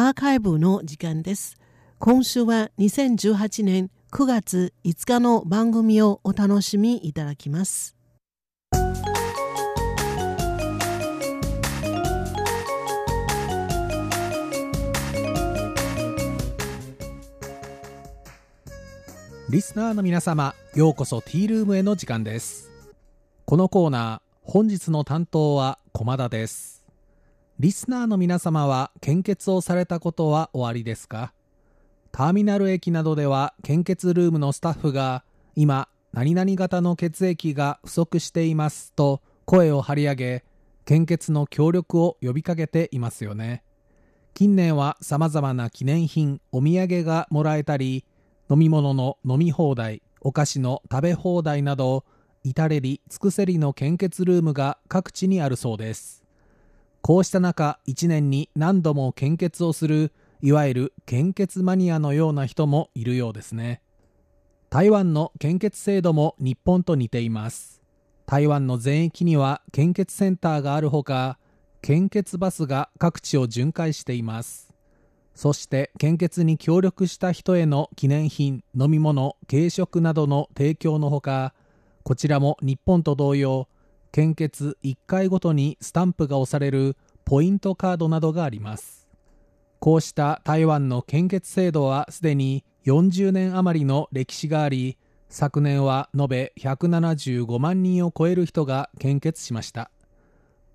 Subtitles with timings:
[0.00, 1.56] アーカイブの時間です。
[1.98, 7.96] 今週は2018年9月5日の番組をお楽しみいただきます。
[19.50, 22.70] リスナーの皆様、ようこそティールームへの時間です。
[23.46, 26.77] このコーナー、本日の担当は駒田です。
[27.60, 31.32] リスナーの皆様は献血をされたことはおありですか？
[32.12, 35.24] ターミナル駅などでは献血ルームのスタッフが
[35.56, 40.44] 今、何々型の血液が不足していますと声を張り上げ、
[40.84, 43.64] 献血の協力を呼びかけていますよね。
[44.34, 48.04] 近年は様々な記念品、お土産がもらえたり、
[48.48, 52.04] 飲み物の飲み放題、お菓子の食べ放題など、
[52.44, 56.17] 至れり尽くせりの献血ルームが各地にあるそうです。
[57.02, 63.82] こうした中、1年に何度も献血をする、いわゆる献血マニアのような人もいるようですね。
[64.70, 67.82] 台湾の献血制度も日本と似ています。
[68.26, 71.38] 台湾の全域には献血センターがあるほか、
[71.80, 74.74] 献血バスが各地を巡回しています。
[75.34, 81.54] そして献血に協力した人への記念品、飲み物、軽食などの提供のほか、
[82.02, 83.68] こちらも日本と同様、
[84.12, 89.08] 献血1回ごとにスタンプが押されるポイントカードなどがあります。
[89.80, 94.98] こうした台湾の献血制度はすでに40年余りの歴史があり、
[95.28, 99.90] 昨年は延べ175万人を超える人が献血しました。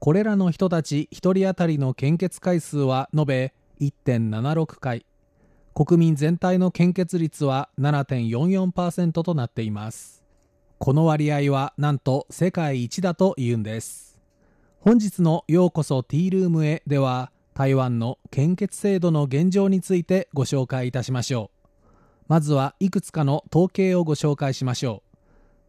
[0.04, 5.06] これらの人たち1人当たりの献血回数は延べ1.76回
[5.74, 10.23] 国民全体の献血率は7.44%となっています
[10.84, 14.20] この割合はなんと世界一だというんです。
[14.82, 21.70] 本日のようこそティールームへでは台湾の献血制度の現状についてご紹介いたしましょう。
[22.28, 25.04] まずはいくつかの統計をご紹介しましょ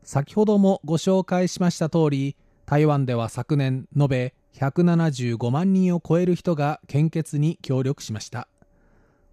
[0.02, 0.04] う。
[0.04, 2.34] 先ほどもご紹介しました通り
[2.66, 8.48] 台湾では昨年延べ175万人を超える人が献血に協力しました。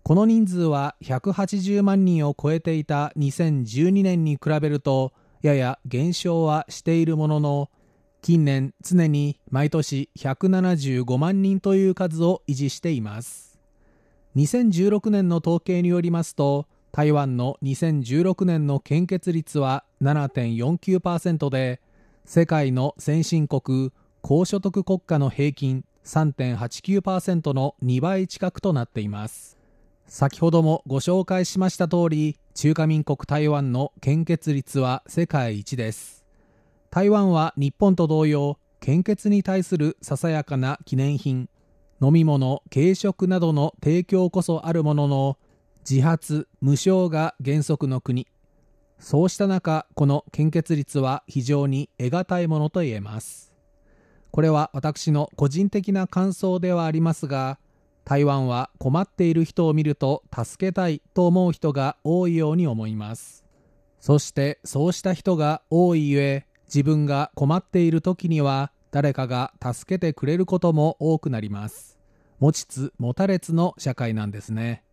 [0.04, 7.70] この人数は180万人を超えていた2012年に比べるとやや減少はしているものの
[8.22, 13.60] 近年常に毎年175万人という数を維持しています。
[14.36, 21.82] 2016年の統計によりますと台湾の2016年の献血率は7.49%で
[22.26, 23.92] 世界の先進国
[24.22, 29.61] 高所得国家の平均3.89%の2倍近くとなっています。
[30.14, 36.26] 先ほどもご紹介しました通り中華民国台湾の献血率は世界一です。
[36.90, 41.48] 台湾は日本と同様献血に対するささやかな記念品
[42.02, 45.38] 飲み物軽食などの提供こそあるものの
[45.90, 48.28] 自発無償が原則の国。
[49.00, 53.54] そうした中この献血率は非常に得難いものと言えます。
[54.30, 57.60] これは私の個人的な感想ではありますが
[58.04, 63.46] 台湾は困っている人を見ると助けたいと思う人が多いように思います。
[64.00, 71.98] そしてそうした人が多いゆえ自分が困っている時には誰かが助けてくれることも多くなります。
[72.40, 74.84] 持ちつ持たれつの社会なんですね。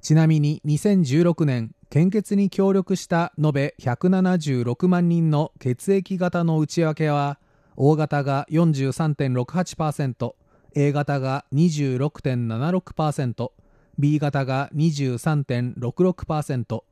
[0.00, 7.40] ちなみに2016年献血に協力した延べ176万人の血液型の内訳は
[7.76, 10.34] O 型が43.68%、
[10.80, 13.50] A 型が26.76%、
[13.98, 16.84] B 型が23.66%、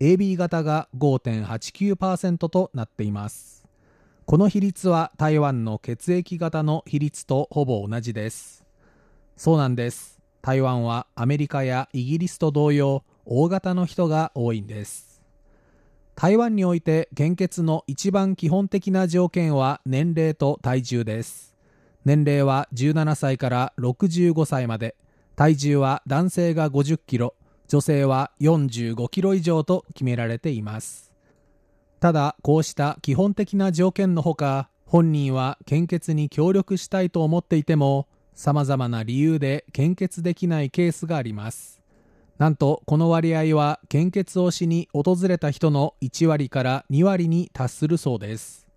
[0.00, 3.64] AB 型が5.89%となっています。
[4.26, 8.64] この比率は台湾の血液型の比率とほぼ同じです。
[9.36, 10.18] そうなんです。
[10.42, 15.22] 台湾はアメリカやイギリスと同様、大型の人が多いんです。
[16.16, 21.47] 台湾において献血の一番基本的な条件は年齢と体重です。
[22.08, 24.96] 年齢は17歳から65歳まで、
[25.36, 27.34] 体重は男性が50キロ、
[27.66, 31.12] 女性は45キロ以上と決められています。
[32.00, 41.82] ただ、こうした基本的な条件のほか、本人は献血に協力したいと思っていても、様々な理由で献血できないケースがあります。
[42.38, 48.67] なんとこの割合は献血をしに訪れた人の1割から2割に達するそうです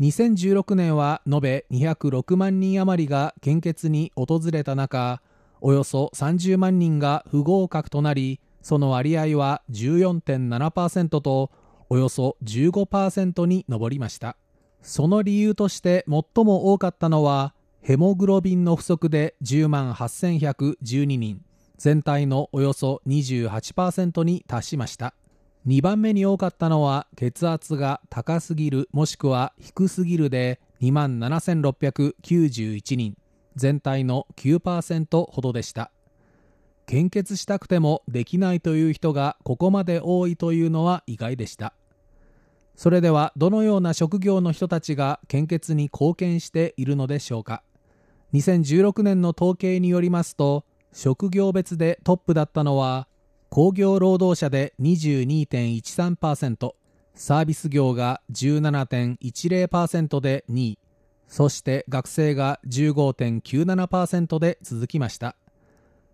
[0.00, 5.22] 2016年は延べ206万人余りが献血に訪れた中
[5.60, 11.50] およそ30万人が不合格となりその割合は14.7%と
[11.88, 14.36] およそ15%に上りました。
[14.82, 21.42] その理由として最も多かったのはヘモグロビンの不足で10万8112人
[21.76, 25.14] 全体のおよそ28%に達しました。
[25.66, 33.16] 2番目に多かったのは血圧が高すぎるもしくは低すぎるで2万7691人。
[33.56, 35.90] 全体の9%ほどでした。
[36.86, 41.72] 献血したくてもできないという人がここまで多いというのは意外でした。
[42.76, 47.62] それではどのような職業の人たちが献血に貢献しているのでしょうか。
[48.34, 53.06] 2016年の統計によりますと職業別でトップだったのは
[53.54, 56.72] 工業労働者で22.13%
[57.14, 60.78] サービス業が17.10%で2位
[61.28, 65.36] そして学生が15.97%で続きました。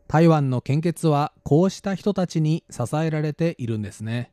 [0.06, 4.32] 台湾の献血はこうした人たちに支えられているんですね。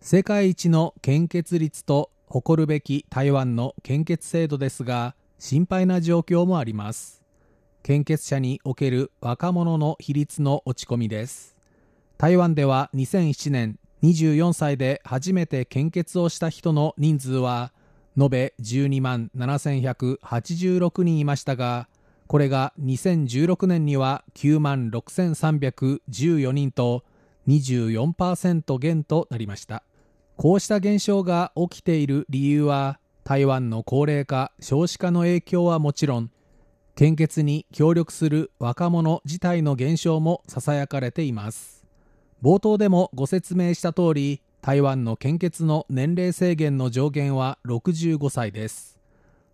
[0.00, 7.22] 世界一の献血率と誇るべき台湾の献血制度ですが心配な状況もあります。
[7.84, 11.51] 献血者における若者の比率の落ち込みです。
[12.22, 17.72] 台湾では2007年24歳で初めて献血をした人の人数は
[18.16, 21.88] 延べ12万7186人いましたが
[22.28, 27.02] これが2016年には9万6314人と
[27.48, 29.82] 24%減となりました。
[30.36, 36.30] こうした現象が起きている理由は台湾の高齢化少子化の影響はもちろん
[36.94, 41.81] 献血に協力する若者自体の減少もささやかれています。
[42.42, 48.98] 冒頭でもご説明した通り台湾の献血の年齢制限の上限は65歳です。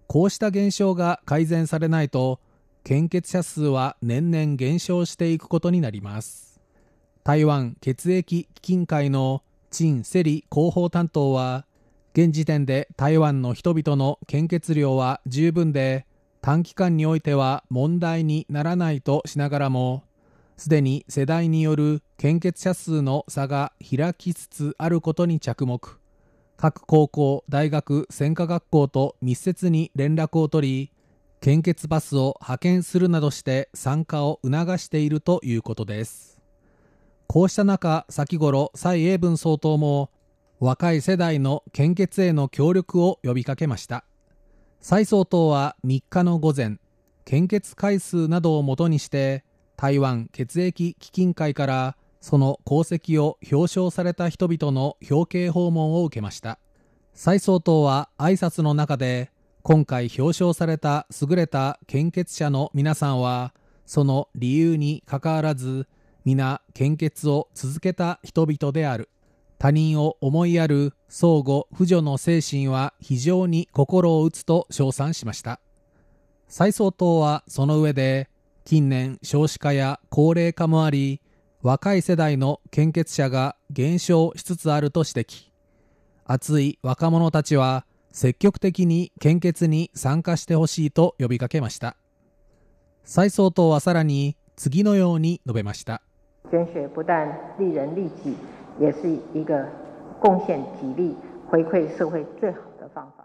[0.06, 2.40] こうした現象が改善されないと
[2.84, 6.62] 献血者数は年々減少していくことになります。
[7.24, 11.66] 台湾血液基金会の陳セリ広報担当は
[12.14, 16.06] 現時点で台湾の人々の献血量は十分で
[16.40, 20.04] 短期間においては問題にならないとしながらも
[20.58, 26.00] すでに世代による献血者数の差が開きつつあることに着目。
[26.56, 30.92] 各高校大学専科学校と密接に連絡を取り
[31.40, 36.40] 献血バスを派遣するなどして参加を促しているということです。
[37.28, 40.10] こうした中先頃蔡英文総統も
[40.58, 44.04] 若い世代の献血への協力を呼びかけました。
[44.80, 46.78] 蔡総統は3日の午前
[47.24, 49.44] 献血回数などをもとにして
[49.78, 56.58] 台湾血液基金会からその功績を表彰された人々の表敬訪問を受けました。
[57.14, 59.30] 蔡総統は挨拶の中で
[59.62, 63.54] 今回表彰された優れた献血者の皆さんは
[63.86, 65.86] その理由にかかわらず
[66.24, 69.08] 皆献血を続けた人々である。
[69.60, 75.60] 他人を思いやる相互扶助の精神は非常に心を打つと称賛しました。
[76.48, 78.28] 蔡総統はその上で
[78.68, 81.22] 近年少子化や高齢化もあり
[81.62, 85.48] 若い世代の献血者が減少しつつあると指摘。
[86.26, 91.96] 熱い若者たちは積極的に献血に参加してほしいと呼びかけました。
[93.04, 96.02] 蔡総統はさらに次のように述べました。
[96.52, 97.26] 捐血不但
[97.58, 98.36] 利人利己
[98.78, 99.66] 也是一个
[100.20, 101.16] 贡献体力
[101.50, 103.24] 回馈社会最好的方法。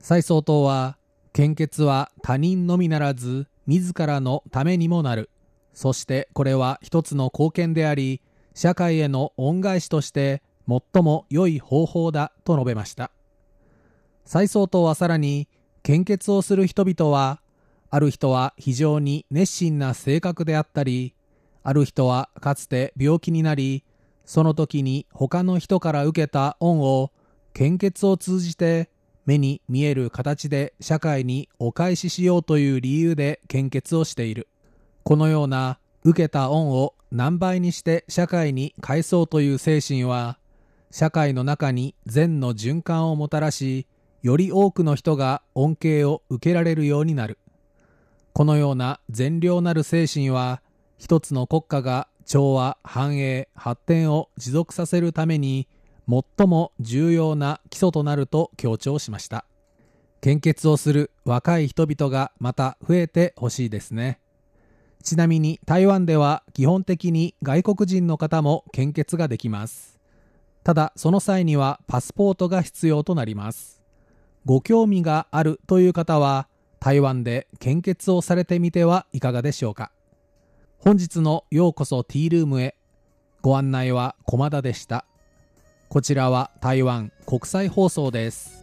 [0.00, 0.98] 蔡総統は
[1.32, 5.30] 献血は他人のみならず自らのためにもなる。
[5.72, 8.22] そしてこれは一つの貢献であり
[8.54, 13.10] 社会への恩返しとして最も良い方法だと述べました。
[14.24, 15.48] 蔡総統はさらに
[15.82, 17.40] 献血をする人々は
[17.90, 21.14] ある人は非常に熱心な性格であったり
[21.62, 23.84] ある人はかつて病気になり
[24.24, 27.12] その時に他の人から受けた恩を
[27.52, 28.90] 献血を通じて
[29.26, 34.48] 目に見える形で社会にお返ししようという理由で献血をしている。
[35.02, 40.38] このような受けた恩を何倍にして社会に返そうという精神は
[40.90, 43.86] 社会の中に善の循環をもたらし
[44.22, 47.38] より多くの人が恩恵を受けられるようになる。
[48.32, 50.62] このような善良なる精神は
[50.98, 55.68] 一つの国家が調和繁栄発展を持続させるために
[56.08, 59.44] 最も重要な基礎となると強調しました。
[60.20, 64.20] 献血をする若い人々がまた増えてほしいですね。
[65.02, 70.00] ちなみに台湾では基本的に外国人の方も献血ができます。
[70.64, 73.82] ただその際にはパスポートが必要となります。
[74.44, 76.48] ご興味があるという方は
[76.80, 79.92] 台湾で献血をされてみてはいかがでしょうか。
[80.78, 82.76] 本日のようこそティールームへ。
[83.42, 85.04] ご案内は駒田でした。
[85.88, 88.55] こちらは台湾国際放送です。